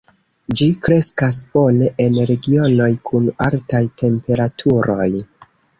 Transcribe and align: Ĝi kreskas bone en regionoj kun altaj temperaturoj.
Ĝi 0.59 0.67
kreskas 0.87 1.37
bone 1.51 1.91
en 2.07 2.17
regionoj 2.31 2.91
kun 3.11 3.31
altaj 3.51 3.87
temperaturoj. 4.05 5.11